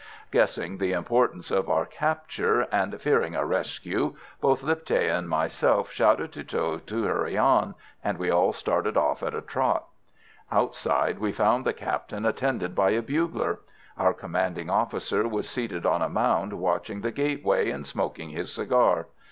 [0.31, 6.31] Guessing the importance of our capture, and fearing a rescue, both Lipthay and myself shouted
[6.31, 9.83] to Tho to hurry on, and we all started off at a trot.
[10.51, 13.59] Outside, we found the Captain attended by a bugler.
[13.95, 19.05] Our commanding officer was seated on a mound watching the gateway, and smoking his cigar.